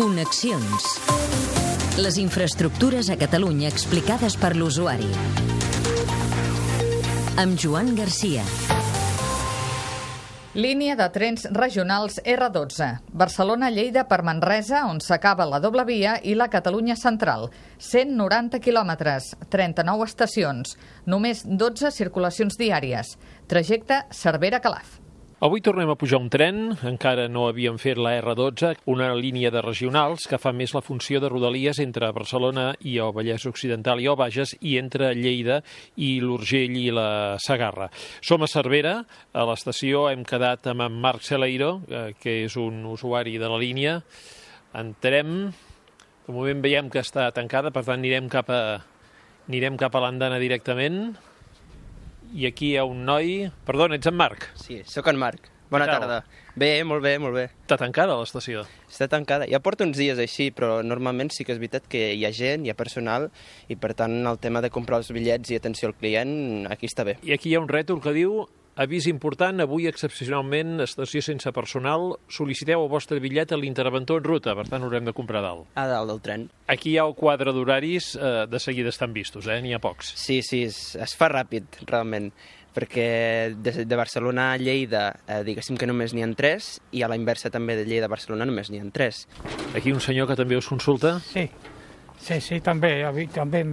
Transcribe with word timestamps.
Connexions. 0.00 0.84
Les 2.00 2.16
infraestructures 2.16 3.10
a 3.12 3.18
Catalunya 3.20 3.68
explicades 3.68 4.32
per 4.40 4.54
l'usuari. 4.56 5.10
Amb 7.42 7.58
Joan 7.60 7.90
Garcia. 7.98 8.40
Línia 10.56 10.96
de 10.96 11.08
trens 11.12 11.44
regionals 11.52 12.16
R12. 12.24 12.88
Barcelona-Lleida 13.12 14.06
per 14.08 14.22
Manresa, 14.24 14.86
on 14.88 15.02
s'acaba 15.04 15.44
la 15.44 15.60
doble 15.60 15.84
via, 15.84 16.16
i 16.24 16.32
la 16.32 16.48
Catalunya 16.48 16.96
Central. 16.96 17.50
190 17.76 18.62
quilòmetres, 18.64 19.34
39 19.52 20.08
estacions, 20.08 20.78
només 21.04 21.44
12 21.44 21.92
circulacions 21.92 22.56
diàries. 22.56 23.18
Trajecte 23.52 24.06
Cervera-Calaf. 24.16 25.09
Avui 25.40 25.62
tornem 25.64 25.88
a 25.88 25.94
pujar 25.96 26.18
un 26.20 26.26
tren, 26.28 26.56
encara 26.84 27.22
no 27.32 27.46
havíem 27.48 27.78
fet 27.80 27.96
la 27.96 28.10
R12, 28.18 28.74
una 28.92 29.06
línia 29.16 29.48
de 29.48 29.62
regionals 29.64 30.26
que 30.28 30.36
fa 30.36 30.50
més 30.52 30.74
la 30.76 30.82
funció 30.84 31.16
de 31.16 31.30
rodalies 31.32 31.78
entre 31.80 32.10
Barcelona 32.12 32.66
i 32.84 32.98
el 33.00 33.14
Vallès 33.16 33.46
Occidental 33.48 34.02
i 34.04 34.08
el 34.12 34.18
Bages 34.20 34.52
i 34.60 34.74
entre 34.76 35.14
Lleida 35.16 35.62
i 35.96 36.10
l'Urgell 36.20 36.76
i 36.76 36.90
la 36.92 37.38
Sagarra. 37.40 37.88
Som 38.20 38.44
a 38.44 38.50
Cervera, 38.52 38.92
a 39.32 39.46
l'estació 39.48 40.10
hem 40.10 40.28
quedat 40.28 40.68
amb 40.74 40.84
en 40.84 41.00
Marc 41.06 41.24
Celeiro, 41.24 41.70
eh, 41.88 42.04
que 42.20 42.42
és 42.42 42.58
un 42.60 42.84
usuari 42.92 43.38
de 43.40 43.48
la 43.48 43.62
línia. 43.64 43.96
Entrem, 44.76 45.48
de 46.28 46.36
moment 46.36 46.60
veiem 46.60 46.92
que 46.92 47.00
està 47.00 47.30
tancada, 47.32 47.72
per 47.72 47.86
tant 47.88 47.96
anirem 47.96 48.28
cap 48.28 48.52
a, 48.52 48.62
anirem 49.48 49.80
cap 49.80 49.96
a 49.96 50.04
l'andana 50.04 50.36
directament 50.36 51.14
i 52.34 52.46
aquí 52.46 52.72
hi 52.72 52.76
ha 52.80 52.84
un 52.88 53.04
noi... 53.06 53.48
Perdona, 53.66 53.98
ets 53.98 54.10
en 54.10 54.16
Marc? 54.18 54.50
Sí, 54.58 54.82
sóc 54.86 55.08
en 55.10 55.18
Marc. 55.20 55.48
Bona 55.70 55.86
Què 55.86 55.92
tal? 55.92 56.02
tarda. 56.02 56.46
Bé, 56.58 56.70
molt 56.82 57.02
bé, 57.04 57.12
molt 57.22 57.36
bé. 57.36 57.44
Està 57.62 57.76
tancada 57.78 58.16
l'estació. 58.18 58.64
Està 58.90 59.06
tancada. 59.10 59.46
Ja 59.50 59.60
porto 59.62 59.86
uns 59.86 59.98
dies 60.00 60.18
així, 60.18 60.48
però 60.50 60.80
normalment 60.82 61.30
sí 61.30 61.46
que 61.46 61.54
és 61.54 61.60
veritat 61.62 61.86
que 61.90 62.08
hi 62.16 62.24
ha 62.26 62.32
gent, 62.34 62.66
hi 62.66 62.72
ha 62.72 62.78
personal, 62.78 63.28
i 63.70 63.76
per 63.78 63.92
tant 63.98 64.16
el 64.26 64.40
tema 64.42 64.62
de 64.64 64.72
comprar 64.74 64.98
els 64.98 65.12
bitllets 65.14 65.52
i 65.54 65.60
atenció 65.60 65.90
al 65.90 65.94
client, 65.94 66.66
aquí 66.70 66.90
està 66.90 67.06
bé. 67.06 67.20
I 67.22 67.36
aquí 67.36 67.52
hi 67.52 67.54
ha 67.54 67.62
un 67.62 67.70
rètol 67.70 68.02
que 68.02 68.14
diu 68.16 68.40
avís 68.76 69.06
important, 69.10 69.60
avui 69.60 69.86
excepcionalment 69.90 70.80
estació 70.84 71.20
sense 71.22 71.50
personal, 71.52 72.14
sol·liciteu 72.32 72.82
el 72.84 72.88
vostre 72.88 73.18
bitllet 73.20 73.52
a 73.52 73.58
l'interventor 73.58 74.20
en 74.22 74.24
ruta, 74.24 74.54
per 74.54 74.68
tant 74.68 74.82
haurem 74.86 75.04
de 75.04 75.12
comprar 75.12 75.42
dalt. 75.42 75.66
A 75.74 75.86
dalt 75.90 76.08
del 76.08 76.20
tren. 76.20 76.46
Aquí 76.68 76.92
hi 76.94 76.98
ha 76.98 77.04
el 77.08 77.14
quadre 77.14 77.52
d'horaris, 77.52 78.14
eh, 78.16 78.46
de 78.48 78.58
seguida 78.60 78.88
estan 78.88 79.12
vistos, 79.12 79.46
eh? 79.46 79.60
n'hi 79.60 79.74
ha 79.74 79.78
pocs. 79.82 80.14
Sí, 80.16 80.40
sí, 80.42 80.62
es, 80.64 80.94
es 80.96 81.16
fa 81.16 81.28
ràpid, 81.28 81.82
realment, 81.90 82.30
perquè 82.72 83.52
de, 83.58 83.84
de 83.84 83.96
Barcelona 83.98 84.52
a 84.52 84.58
Lleida, 84.58 85.08
eh, 85.26 85.42
diguéssim 85.44 85.76
que 85.76 85.88
només 85.90 86.14
n'hi 86.14 86.22
ha 86.22 86.30
tres, 86.38 86.78
i 86.92 87.02
a 87.02 87.08
la 87.10 87.16
inversa 87.18 87.50
també 87.50 87.74
de 87.76 87.84
Lleida 87.84 88.06
a 88.06 88.12
Barcelona 88.14 88.46
només 88.46 88.70
n'hi 88.70 88.78
ha 88.80 88.86
tres. 88.94 89.26
Aquí 89.74 89.92
un 89.92 90.00
senyor 90.00 90.28
que 90.30 90.36
també 90.38 90.56
us 90.56 90.68
consulta. 90.70 91.18
Sí, 91.20 91.48
sí, 92.20 92.40
sí, 92.40 92.60
també. 92.60 93.02
jo 93.02 93.12
vi- 93.12 93.26
també 93.26 93.64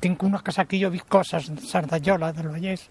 tinc 0.00 0.22
una 0.22 0.40
casa 0.40 0.62
aquí, 0.62 0.80
jo 0.80 0.86
he 0.88 0.90
vist 0.96 1.08
coses 1.08 1.50
de 1.50 1.60
Cerdanyola, 1.60 2.32
del 2.32 2.48
Vallès. 2.48 2.88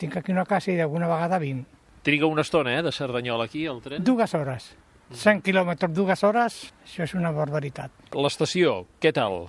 Tinc 0.00 0.16
aquí 0.16 0.32
una 0.32 0.46
casa 0.48 0.72
i 0.72 0.78
d'alguna 0.78 1.08
vegada 1.10 1.38
vinc. 1.42 1.66
Triga 2.02 2.28
una 2.30 2.40
estona, 2.40 2.78
eh, 2.78 2.82
de 2.82 2.92
Cerdanyola 2.92 3.44
aquí, 3.44 3.66
al 3.68 3.82
tren. 3.84 4.02
Dues 4.02 4.34
hores. 4.34 4.70
100 5.12 5.42
quilòmetres, 5.42 5.90
dues 5.92 6.22
hores, 6.24 6.60
això 6.86 7.02
és 7.04 7.16
una 7.18 7.32
barbaritat. 7.34 7.90
L'estació, 8.14 8.86
què 9.02 9.12
tal? 9.12 9.48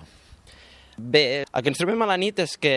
Bé, 0.98 1.44
el 1.48 1.62
que 1.64 1.70
ens 1.72 1.78
trobem 1.80 2.02
a 2.04 2.06
la 2.10 2.18
nit 2.20 2.42
és 2.42 2.58
que 2.60 2.72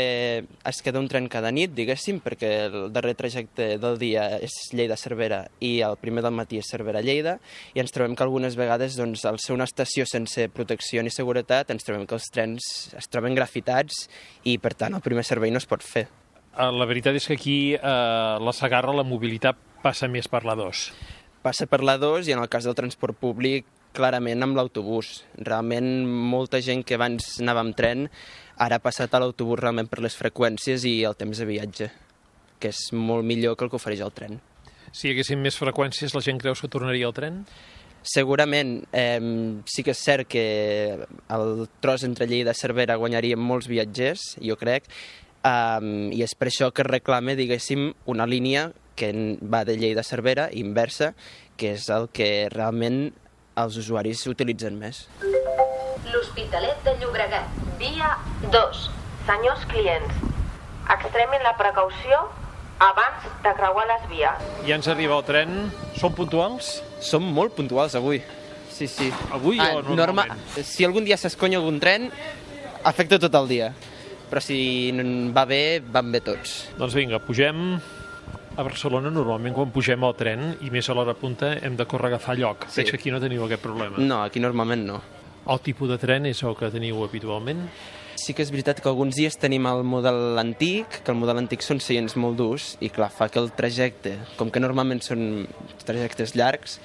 es 0.46 0.82
queda 0.86 1.02
un 1.02 1.10
tren 1.12 1.28
cada 1.28 1.52
nit, 1.52 1.74
diguéssim, 1.76 2.22
perquè 2.24 2.52
el 2.70 2.78
darrer 2.96 3.16
trajecte 3.20 3.74
del 3.82 4.00
dia 4.00 4.38
és 4.40 4.56
Lleida-Cervera 4.72 5.42
i 5.60 5.82
el 5.84 5.98
primer 6.00 6.24
del 6.24 6.34
matí 6.38 6.62
és 6.62 6.70
Cervera-Lleida, 6.72 7.38
i 7.76 7.84
ens 7.84 7.92
trobem 7.92 8.16
que 8.16 8.24
algunes 8.24 8.56
vegades, 8.56 8.96
doncs, 8.96 9.26
al 9.28 9.42
ser 9.44 9.58
una 9.58 9.68
estació 9.68 10.08
sense 10.08 10.48
protecció 10.48 11.04
ni 11.04 11.12
seguretat, 11.12 11.74
ens 11.76 11.84
trobem 11.84 12.08
que 12.08 12.16
els 12.16 12.30
trens 12.32 12.70
es 12.96 13.12
troben 13.12 13.36
grafitats 13.36 14.06
i, 14.46 14.56
per 14.64 14.78
tant, 14.80 14.96
el 14.96 15.04
primer 15.04 15.28
servei 15.28 15.52
no 15.52 15.60
es 15.60 15.68
pot 15.68 15.84
fer. 15.84 16.08
Eh, 16.56 16.72
La 16.72 16.86
veritat 16.88 17.16
és 17.16 17.28
que 17.28 17.36
aquí, 17.36 17.74
eh, 17.76 17.80
la 17.82 18.54
Sagarra, 18.54 18.94
la 18.94 19.04
mobilitat 19.04 19.58
passa 19.84 20.08
més 20.08 20.28
per 20.28 20.46
la 20.46 20.56
2. 20.56 20.92
Passa 21.44 21.68
per 21.68 21.84
la 21.84 21.98
2 21.98 22.28
i 22.28 22.32
en 22.32 22.40
el 22.40 22.50
cas 22.50 22.64
del 22.64 22.76
transport 22.76 23.18
públic 23.20 23.66
clarament 23.94 24.42
amb 24.44 24.56
l'autobús. 24.56 25.24
Realment 25.38 26.06
molta 26.08 26.62
gent 26.62 26.84
que 26.84 26.96
abans 26.96 27.40
anava 27.40 27.60
amb 27.60 27.76
tren 27.76 28.10
ara 28.58 28.76
ha 28.80 28.84
passat 28.84 29.14
a 29.14 29.20
l'autobús 29.20 29.60
realment 29.60 29.88
per 29.88 30.02
les 30.04 30.16
freqüències 30.16 30.86
i 30.88 31.04
el 31.04 31.16
temps 31.16 31.38
de 31.38 31.46
viatge, 31.46 31.92
que 32.60 32.72
és 32.72 32.92
molt 32.94 33.26
millor 33.26 33.56
que 33.56 33.66
el 33.66 33.70
que 33.70 33.80
ofereix 33.80 34.02
el 34.02 34.16
tren. 34.16 34.40
Si 34.92 35.08
hi 35.08 35.12
haguessin 35.12 35.42
més 35.42 35.60
freqüències, 35.60 36.16
la 36.16 36.24
gent 36.24 36.40
creus 36.40 36.62
que 36.62 36.72
tornaria 36.72 37.06
al 37.08 37.14
tren? 37.14 37.44
Segurament 38.06 38.86
eh, 38.94 39.20
sí 39.66 39.84
que 39.84 39.92
és 39.92 40.00
cert 40.00 40.28
que 40.30 41.08
el 41.36 41.68
tros 41.82 42.04
entre 42.04 42.28
Lleida 42.28 42.54
i 42.54 42.60
Cervera 42.60 42.96
guanyaria 42.96 43.36
molts 43.36 43.68
viatgers, 43.68 44.38
jo 44.40 44.56
crec, 44.56 44.88
um, 45.46 46.10
i 46.12 46.24
és 46.26 46.34
per 46.36 46.50
això 46.50 46.72
que 46.76 46.86
reclama, 46.88 47.38
diguéssim, 47.38 47.92
una 48.12 48.28
línia 48.28 48.72
que 48.96 49.12
va 49.42 49.64
de 49.68 49.78
Lleida 49.78 50.02
a 50.02 50.08
Cervera, 50.08 50.50
inversa, 50.56 51.14
que 51.60 51.76
és 51.76 51.88
el 51.94 52.10
que 52.16 52.48
realment 52.52 53.12
els 53.60 53.78
usuaris 53.80 54.26
utilitzen 54.32 54.80
més. 54.80 55.06
L'Hospitalet 56.12 56.82
de 56.88 56.96
Llobregat, 57.02 57.52
via 57.80 58.16
2. 58.54 58.88
Senyors 59.26 59.64
clients, 59.72 60.18
extremin 60.96 61.44
la 61.44 61.56
precaució 61.60 62.26
abans 62.84 63.28
de 63.44 63.54
creuar 63.58 63.86
les 63.90 64.08
vies. 64.12 64.48
Ja 64.68 64.78
ens 64.78 64.90
arriba 64.92 65.18
el 65.18 65.26
tren. 65.28 65.56
Són 66.00 66.16
puntuals? 66.16 66.80
Som 67.04 67.26
molt 67.36 67.56
puntuals 67.58 67.96
avui. 67.98 68.22
Sí, 68.76 68.90
sí. 68.92 69.08
Avui 69.32 69.60
o 69.64 69.82
normalment? 69.88 70.42
Si 70.60 70.84
algun 70.84 71.08
dia 71.08 71.16
s'esconya 71.18 71.62
algun 71.62 71.80
tren, 71.80 72.10
afecta 72.84 73.20
tot 73.24 73.36
el 73.40 73.48
dia. 73.48 73.72
Però 74.30 74.42
si 74.42 74.58
va 75.36 75.46
bé, 75.50 75.82
van 75.82 76.12
bé 76.14 76.22
tots. 76.26 76.58
Doncs 76.80 76.98
vinga, 76.98 77.22
pugem 77.24 77.76
a 78.56 78.64
Barcelona. 78.64 79.12
Normalment 79.14 79.56
quan 79.56 79.74
pugem 79.76 80.04
al 80.08 80.16
tren, 80.18 80.56
i 80.66 80.72
més 80.74 80.90
a 80.90 80.96
l'hora 80.98 81.16
punta, 81.18 81.56
hem 81.62 81.76
de 81.78 81.86
córrer 81.90 82.10
a 82.10 82.16
agafar 82.16 82.38
lloc. 82.40 82.70
Sí. 82.70 82.82
Veig 82.82 82.94
que 82.94 83.02
aquí 83.02 83.14
no 83.14 83.22
teniu 83.24 83.46
aquest 83.46 83.64
problema. 83.64 84.00
No, 84.02 84.24
aquí 84.24 84.42
normalment 84.44 84.88
no. 84.88 85.02
El 85.46 85.62
tipus 85.62 85.92
de 85.92 86.00
tren 86.02 86.26
és 86.26 86.42
el 86.44 86.58
que 86.58 86.72
teniu 86.74 87.04
habitualment? 87.06 87.68
Sí 88.16 88.34
que 88.34 88.42
és 88.42 88.50
veritat 88.50 88.80
que 88.82 88.88
alguns 88.90 89.18
dies 89.20 89.36
tenim 89.38 89.68
el 89.70 89.84
model 89.86 90.40
antic, 90.40 91.02
que 91.04 91.12
el 91.12 91.20
model 91.20 91.42
antic 91.42 91.62
són 91.62 91.82
seients 91.84 92.16
molt 92.18 92.40
durs, 92.40 92.70
i 92.80 92.90
clar, 92.90 93.12
fa 93.14 93.28
que 93.30 93.42
el 93.44 93.52
trajecte, 93.54 94.16
com 94.40 94.50
que 94.50 94.64
normalment 94.64 95.04
són 95.04 95.44
trajectes 95.84 96.34
llargs, 96.40 96.80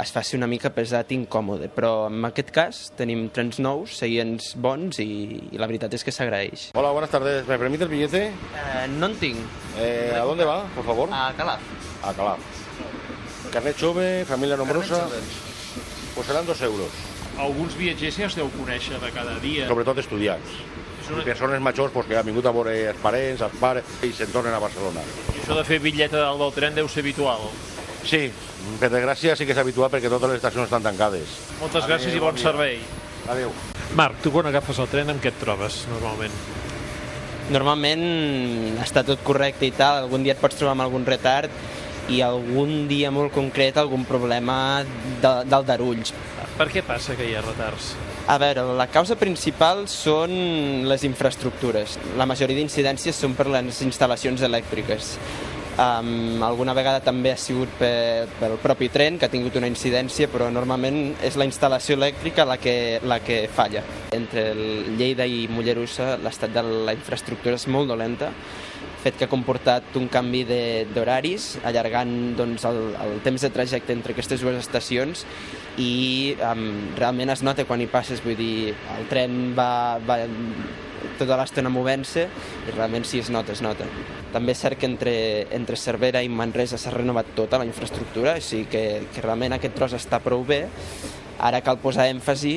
es 0.00 0.12
faci 0.14 0.36
una 0.36 0.46
mica 0.46 0.70
pesat 0.70 1.10
i 1.10 1.16
incòmode, 1.18 1.68
però 1.74 2.06
en 2.06 2.24
aquest 2.28 2.50
cas 2.54 2.78
tenim 2.98 3.26
trens 3.34 3.58
nous, 3.58 3.96
seients 3.98 4.52
bons 4.56 5.00
i, 5.02 5.08
i 5.52 5.58
la 5.58 5.66
veritat 5.66 5.94
és 5.98 6.04
que 6.06 6.12
s'agraeix. 6.14 6.68
Hola, 6.78 6.92
buenas 6.94 7.10
tardes. 7.10 7.46
¿Me 7.48 7.58
permite 7.58 7.84
el 7.84 7.90
billete? 7.90 8.26
Eh, 8.28 8.86
no 8.94 9.06
en 9.10 9.16
tinc. 9.18 9.38
Eh, 9.78 10.12
¿A 10.14 10.22
dónde 10.24 10.44
va, 10.44 10.64
por 10.74 10.84
favor? 10.86 11.08
A 11.12 11.32
Calaf. 11.36 11.60
A 12.04 12.12
Calaf. 12.14 12.38
Carnet 13.52 13.76
jove, 13.80 14.24
familia 14.24 14.56
nombrosa. 14.56 15.08
Pues 16.14 16.26
serán 16.26 16.46
dos 16.46 16.60
euros. 16.62 16.88
Alguns 17.38 17.76
viatgers 17.78 18.16
ja 18.18 18.26
us 18.26 18.34
deu 18.34 18.48
conèixer 18.50 18.98
de 19.02 19.10
cada 19.14 19.38
dia. 19.42 19.66
Sobre 19.68 19.84
todo 19.84 20.00
estudiants. 20.00 20.46
una- 21.08 21.22
I 21.22 21.24
persones 21.24 21.60
majors 21.62 21.90
pues, 21.92 22.06
que 22.06 22.16
han 22.18 22.26
vingut 22.26 22.44
a 22.44 22.50
veure 22.52 22.72
els 22.90 22.98
parents, 23.00 23.40
els 23.40 23.54
pares, 23.58 23.84
i 24.04 24.10
se'n 24.12 24.28
tornen 24.30 24.52
a 24.52 24.58
Barcelona. 24.60 25.00
I 25.32 25.38
això 25.40 25.54
de 25.56 25.62
fer 25.64 25.78
bitllet 25.80 26.12
a 26.12 26.18
dalt 26.26 26.38
del 26.42 26.52
tren 26.52 26.74
deu 26.76 26.86
ser 26.88 27.00
habitual. 27.00 27.46
Sí, 28.06 28.28
per 28.80 28.90
desgràcia 28.92 29.34
sí 29.36 29.46
que 29.46 29.54
és 29.56 29.60
habitual 29.60 29.90
perquè 29.90 30.10
totes 30.10 30.30
les 30.30 30.38
estacions 30.40 30.68
estan 30.68 30.84
tancades. 30.84 31.34
Moltes 31.60 31.88
gràcies 31.88 32.14
i 32.14 32.22
bon 32.22 32.34
dia. 32.34 32.44
servei. 32.50 32.78
Adéu. 33.28 33.52
Marc, 33.96 34.22
tu 34.22 34.30
quan 34.32 34.46
agafes 34.46 34.78
el 34.78 34.88
tren 34.88 35.10
amb 35.10 35.22
què 35.22 35.32
et 35.32 35.40
trobes 35.40 35.82
normalment? 35.90 36.32
Normalment 37.52 38.02
està 38.84 39.02
tot 39.04 39.22
correcte 39.24 39.66
i 39.66 39.72
tal, 39.72 40.04
algun 40.04 40.22
dia 40.22 40.34
et 40.36 40.40
pots 40.40 40.56
trobar 40.56 40.74
amb 40.76 40.84
algun 40.84 41.06
retard 41.08 41.52
i 42.08 42.20
algun 42.24 42.86
dia 42.88 43.10
molt 43.12 43.32
concret 43.34 43.76
algun 43.76 44.04
problema 44.08 44.84
de, 44.84 45.32
d'aldarulls. 45.48 46.12
Per 46.58 46.68
què 46.72 46.82
passa 46.82 47.16
que 47.16 47.26
hi 47.28 47.34
ha 47.36 47.42
retards? 47.44 47.92
A 48.28 48.36
veure, 48.40 48.64
la 48.76 48.88
causa 48.92 49.16
principal 49.16 49.86
són 49.88 50.32
les 50.88 51.04
infraestructures. 51.08 51.98
La 52.20 52.26
majoria 52.28 52.58
d'incidències 52.58 53.16
són 53.16 53.36
per 53.38 53.46
les 53.52 53.80
instal·lacions 53.84 54.42
elèctriques. 54.44 55.14
Um, 55.78 56.42
alguna 56.42 56.72
vegada 56.74 56.98
també 56.98 57.30
ha 57.30 57.38
sigut 57.38 57.70
pe, 57.78 57.88
pel 58.40 58.56
propi 58.58 58.88
tren 58.90 59.14
que 59.14 59.28
ha 59.28 59.30
tingut 59.30 59.54
una 59.60 59.68
incidència, 59.70 60.26
però 60.26 60.48
normalment 60.50 61.12
és 61.22 61.36
la 61.38 61.46
instal·lació 61.46 61.94
elèctrica 61.94 62.42
la 62.48 62.56
que, 62.58 62.98
la 63.06 63.20
que 63.22 63.44
falla. 63.46 63.84
Entre 64.16 64.48
Lleida 64.98 65.22
i 65.22 65.46
Mollerussa 65.46 66.16
l'estat 66.18 66.50
de 66.56 66.64
la 66.66 66.96
infraestructura 66.98 67.54
és 67.54 67.68
molt 67.70 67.92
dolenta, 67.94 68.32
fet 69.08 69.18
que 69.18 69.26
ha 69.26 69.32
comportat 69.32 69.96
un 70.00 70.08
canvi 70.12 70.44
d'horaris, 70.94 71.50
allargant 71.68 72.12
doncs, 72.38 72.64
el, 72.68 72.80
el 73.04 73.18
temps 73.26 73.44
de 73.44 73.50
trajecte 73.54 73.96
entre 73.96 74.14
aquestes 74.14 74.44
dues 74.44 74.60
estacions 74.60 75.24
i 75.80 76.36
um, 76.38 76.68
realment 76.98 77.34
es 77.34 77.44
nota 77.46 77.66
quan 77.68 77.82
hi 77.82 77.88
passes, 77.90 78.22
vull 78.24 78.38
dir, 78.38 78.74
el 78.96 79.10
tren 79.10 79.52
va, 79.58 79.98
va 80.04 80.20
tota 81.18 81.36
l'estona 81.38 81.70
movent-se 81.72 82.24
i 82.68 82.74
realment 82.76 83.06
sí 83.06 83.22
es 83.22 83.30
nota, 83.34 83.54
es 83.54 83.62
nota. 83.64 83.86
També 84.32 84.52
és 84.54 84.62
cert 84.62 84.78
que 84.78 84.86
entre, 84.86 85.14
entre 85.56 85.78
Cervera 85.80 86.22
i 86.22 86.28
Manresa 86.30 86.78
s'ha 86.78 86.92
renovat 86.94 87.32
tota 87.38 87.58
la 87.58 87.66
infraestructura, 87.66 88.36
sigui 88.44 88.66
que, 88.70 88.84
que 89.14 89.24
realment 89.24 89.56
aquest 89.56 89.78
tros 89.78 89.96
està 89.98 90.20
prou 90.22 90.44
bé 90.46 90.66
Ara 91.38 91.60
cal 91.62 91.78
posar 91.78 92.08
èmfasi 92.10 92.56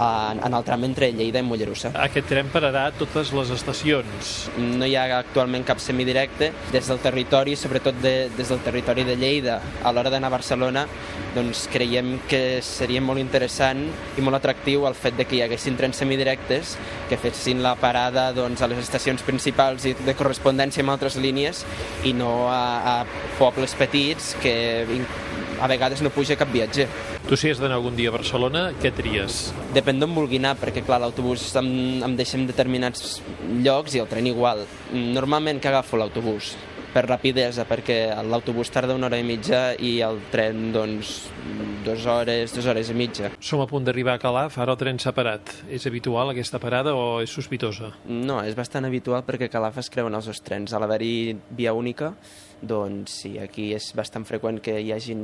en, 0.00 0.40
en 0.46 0.54
el 0.54 0.64
tram 0.64 0.84
entre 0.88 1.10
Lleida 1.12 1.42
i 1.42 1.46
Mollerussa. 1.46 1.92
Aquest 2.06 2.28
tren 2.30 2.50
pararà 2.52 2.86
a 2.88 2.94
totes 2.96 3.32
les 3.36 3.52
estacions. 3.54 4.32
No 4.58 4.88
hi 4.88 4.96
ha 4.96 5.06
actualment 5.18 5.66
cap 5.68 5.82
semidirecte 5.82 6.50
des 6.72 6.88
del 6.88 7.02
territori, 7.04 7.56
sobretot 7.56 8.00
de, 8.02 8.14
des 8.36 8.52
del 8.52 8.62
territori 8.64 9.04
de 9.04 9.16
Lleida. 9.20 9.60
A 9.84 9.92
l'hora 9.92 10.12
d'anar 10.12 10.30
a 10.30 10.36
Barcelona 10.38 10.86
doncs 11.34 11.66
creiem 11.70 12.16
que 12.30 12.60
seria 12.64 13.02
molt 13.04 13.20
interessant 13.22 13.84
i 14.18 14.24
molt 14.24 14.40
atractiu 14.40 14.86
el 14.88 14.96
fet 14.98 15.18
de 15.18 15.26
que 15.28 15.38
hi 15.38 15.44
haguessin 15.44 15.76
trens 15.78 16.00
semidirectes 16.00 16.76
que 17.10 17.18
fessin 17.20 17.62
la 17.62 17.76
parada 17.78 18.30
doncs, 18.34 18.62
a 18.62 18.70
les 18.70 18.80
estacions 18.82 19.22
principals 19.26 19.86
i 19.86 19.94
de 19.98 20.16
correspondència 20.18 20.84
amb 20.84 20.94
altres 20.96 21.18
línies 21.20 21.64
i 22.08 22.14
no 22.16 22.48
a, 22.50 22.62
a 22.80 22.96
pobles 23.38 23.76
petits 23.78 24.34
que 24.42 24.54
a 25.60 25.68
vegades 25.70 26.00
no 26.02 26.10
puja 26.10 26.36
cap 26.40 26.50
viatger. 26.52 26.88
Tu 27.28 27.36
si 27.36 27.52
has 27.52 27.60
d'anar 27.60 27.78
algun 27.78 27.96
dia 27.98 28.10
a 28.10 28.16
Barcelona, 28.16 28.70
què 28.80 28.92
tries? 28.96 29.50
Depèn 29.76 30.00
d'on 30.00 30.16
vulgui 30.16 30.40
anar, 30.40 30.56
perquè 30.60 30.82
clar, 30.86 31.00
l'autobús 31.04 31.44
em, 31.60 31.70
em 32.06 32.16
deixa 32.18 32.38
en 32.40 32.48
determinats 32.48 33.20
llocs 33.62 33.94
i 33.94 34.02
el 34.02 34.08
tren 34.10 34.26
igual. 34.30 34.64
Normalment 34.92 35.60
que 35.60 35.70
agafo 35.70 36.00
l'autobús, 36.00 36.54
per 36.94 37.04
rapidesa, 37.06 37.66
perquè 37.68 38.00
l'autobús 38.26 38.70
tarda 38.72 38.96
una 38.96 39.08
hora 39.08 39.20
i 39.20 39.26
mitja 39.26 39.70
i 39.78 39.98
el 40.04 40.18
tren, 40.32 40.70
doncs, 40.74 41.30
dues 41.84 42.04
hores, 42.06 42.52
dues 42.54 42.66
hores 42.66 42.90
i 42.90 42.96
mitja. 42.96 43.30
Som 43.40 43.62
a 43.62 43.68
punt 43.70 43.86
d'arribar 43.86 44.18
a 44.18 44.22
Calaf, 44.22 44.58
ara 44.60 44.74
el 44.74 44.80
tren 44.80 45.00
s'ha 45.00 45.14
parat. 45.16 45.54
És 45.70 45.86
habitual 45.88 46.32
aquesta 46.32 46.60
parada 46.62 46.94
o 46.96 47.20
és 47.22 47.32
sospitosa? 47.32 47.94
No, 48.10 48.40
és 48.44 48.58
bastant 48.58 48.88
habitual 48.88 49.24
perquè 49.26 49.48
a 49.48 49.52
Calaf 49.52 49.80
es 49.80 49.90
creuen 49.92 50.18
els 50.18 50.28
dos 50.28 50.42
trens. 50.44 50.74
A 50.74 50.82
l'haver-hi 50.82 51.36
via 51.56 51.72
única, 51.76 52.12
doncs 52.60 53.14
sí, 53.22 53.34
aquí 53.40 53.70
és 53.72 53.86
bastant 53.96 54.26
freqüent 54.28 54.60
que 54.60 54.76
hi 54.82 54.92
hagin 54.92 55.22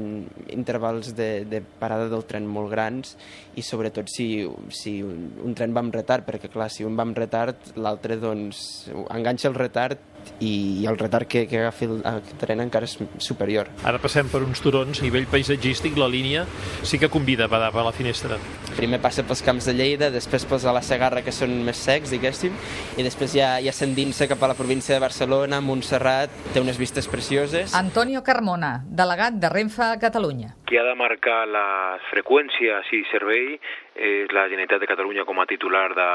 intervals 0.55 1.13
de, 1.19 1.45
de 1.45 1.61
parada 1.81 2.09
del 2.09 2.25
tren 2.29 2.47
molt 2.49 2.73
grans 2.73 3.17
i 3.57 3.65
sobretot 3.67 4.09
si, 4.09 4.47
si 4.73 4.99
un 5.05 5.57
tren 5.57 5.77
va 5.77 5.85
amb 5.85 5.95
retard, 5.95 6.25
perquè 6.25 6.49
clar, 6.53 6.71
si 6.73 6.87
un 6.89 6.97
va 6.97 7.05
amb 7.05 7.19
retard, 7.19 7.75
l'altre 7.77 8.17
doncs 8.23 8.87
enganxa 9.13 9.51
el 9.53 9.59
retard 9.59 10.16
i, 10.41 10.83
i 10.83 10.87
el 10.87 10.99
retard 10.99 11.29
que, 11.29 11.47
que 11.49 11.61
agafi 11.61 11.89
el, 11.89 12.01
el 12.07 12.21
tren 12.41 12.63
encara 12.65 12.89
és 12.89 12.97
superior. 13.23 13.71
Ara 13.87 14.01
passem 14.03 14.29
per 14.33 14.43
uns 14.45 14.63
turons, 14.65 15.01
a 15.01 15.07
nivell 15.07 15.29
paisatgístic, 15.31 15.97
la 16.01 16.09
línia 16.11 16.45
sí 16.87 17.01
que 17.03 17.11
convida 17.13 17.47
a 17.47 17.53
badar 17.53 17.73
per 17.75 17.85
la 17.87 17.95
finestra. 17.97 18.39
Primer 18.77 19.01
passa 19.05 19.25
pels 19.27 19.43
camps 19.47 19.69
de 19.69 19.77
Lleida, 19.77 20.11
després 20.15 20.45
pels 20.49 20.67
de 20.67 20.75
la 20.75 20.83
Segarra, 20.85 21.23
que 21.25 21.35
són 21.35 21.55
més 21.67 21.81
secs, 21.81 22.13
diguéssim, 22.15 22.55
i 22.97 23.07
després 23.07 23.33
ja, 23.37 23.57
ja 23.65 23.75
s'endinsa 23.75 24.29
cap 24.31 24.43
a 24.43 24.53
la 24.53 24.59
província 24.59 24.97
de 24.97 25.03
Barcelona, 25.03 25.63
Montserrat, 25.65 26.33
té 26.55 26.63
unes 26.63 26.79
vistes 26.81 27.09
precioses. 27.11 27.75
Antonio 27.77 28.23
Carmona, 28.27 28.79
delegat 28.87 29.41
de 29.41 29.51
Renfe 29.53 29.85
a 29.87 29.97
Catalunya. 30.03 30.55
Qui 30.67 30.79
ha 30.81 30.85
de 30.87 30.97
marcar 30.99 31.45
les 31.49 32.07
freqüències 32.11 32.93
i 32.97 33.05
servei 33.13 33.59
és 33.97 34.33
la 34.35 34.45
Generalitat 34.51 34.83
de 34.83 34.89
Catalunya 34.91 35.25
com 35.25 35.41
a 35.41 35.47
titular 35.49 35.89
de, 35.97 36.09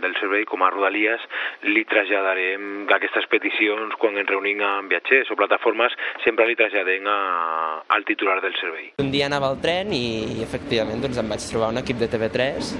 del 0.00 0.14
servei, 0.20 0.46
com 0.48 0.62
a 0.64 0.70
Rodalies, 0.72 1.20
li 1.68 1.84
traslladarem 1.88 2.86
aquestes 2.96 3.28
peticions 3.40 3.96
quan 4.00 4.18
ens 4.20 4.28
reunim 4.28 4.60
amb 4.64 4.92
viatgers 4.92 5.32
o 5.32 5.38
plataformes, 5.38 5.96
sempre 6.24 6.46
li 6.48 6.58
traslladem 6.58 7.08
a, 7.08 7.18
al 7.96 8.04
titular 8.04 8.40
del 8.44 8.56
servei. 8.60 8.92
Un 9.00 9.10
dia 9.14 9.30
anava 9.30 9.48
al 9.48 9.60
tren 9.64 9.94
i, 9.96 10.42
efectivament 10.44 11.00
doncs, 11.00 11.18
em 11.20 11.32
vaig 11.32 11.48
trobar 11.48 11.72
un 11.72 11.80
equip 11.80 12.00
de 12.02 12.10
TV3 12.12 12.74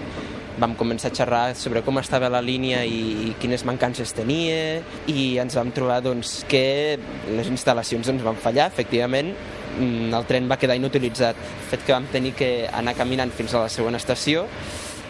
vam 0.61 0.75
començar 0.77 1.09
a 1.09 1.17
xerrar 1.17 1.45
sobre 1.57 1.81
com 1.87 1.97
estava 2.01 2.29
la 2.29 2.43
línia 2.45 2.83
i, 2.85 3.33
quines 3.41 3.65
mancances 3.65 4.13
tenia 4.13 4.83
i 5.09 5.39
ens 5.41 5.57
vam 5.57 5.71
trobar 5.73 6.03
doncs, 6.05 6.43
que 6.51 6.99
les 7.33 7.49
instal·lacions 7.49 8.11
ens 8.13 8.27
van 8.27 8.37
fallar, 8.37 8.69
efectivament, 8.69 9.33
mm, 9.79 10.13
el 10.19 10.29
tren 10.29 10.51
va 10.51 10.59
quedar 10.61 10.77
inutilitzat. 10.77 11.41
Fet 11.71 11.87
que 11.87 11.97
vam 11.97 12.11
tenir 12.13 12.35
que 12.37 12.69
anar 12.69 12.97
caminant 12.99 13.33
fins 13.33 13.55
a 13.55 13.65
la 13.65 13.73
següent 13.73 13.97
estació 13.97 14.45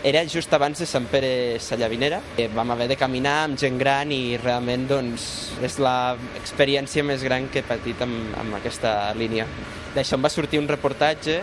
era 0.03 0.23
just 0.27 0.53
abans 0.53 0.79
de 0.79 0.87
Sant 0.87 1.07
Pere 1.11 1.59
Sallavinera. 1.61 2.21
Eh, 2.37 2.49
vam 2.55 2.71
haver 2.73 2.89
de 2.89 2.97
caminar 2.97 3.45
amb 3.45 3.59
gent 3.61 3.79
gran 3.79 4.13
i 4.13 4.37
realment 4.41 4.87
doncs, 4.89 5.27
és 5.63 5.77
l'experiència 5.83 7.05
més 7.05 7.25
gran 7.27 7.49
que 7.53 7.61
he 7.61 7.67
patit 7.67 8.01
amb, 8.07 8.33
amb 8.41 8.57
aquesta 8.61 9.13
línia. 9.19 9.47
D'això 9.95 10.17
em 10.17 10.25
va 10.25 10.33
sortir 10.33 10.61
un 10.63 10.69
reportatge 10.71 11.41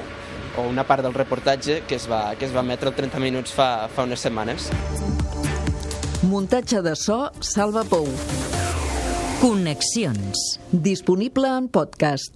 o 0.57 0.65
una 0.65 0.88
part 0.88 1.06
del 1.06 1.13
reportatge 1.13 1.83
que 1.88 2.00
es 2.00 2.07
va, 2.09 2.33
que 2.36 2.48
es 2.48 2.56
va 2.56 2.65
emetre 2.65 2.89
el 2.89 2.98
30 2.98 3.21
minuts 3.21 3.54
fa, 3.54 3.88
fa 3.94 4.07
unes 4.09 4.25
setmanes. 4.25 4.71
Muntatge 6.25 6.81
de 6.81 6.95
so, 6.98 7.27
Salva 7.45 7.86
Pou. 7.86 8.10
Connexions. 9.38 10.57
Disponible 10.71 11.53
en 11.60 11.69
podcast. 11.69 12.25